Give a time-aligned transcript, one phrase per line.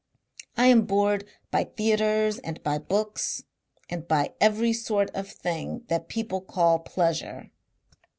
[0.57, 3.43] I am bored by theatres and by books
[3.87, 7.51] and by every sort of thing that people call pleasure.